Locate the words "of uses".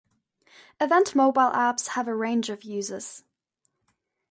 2.49-3.23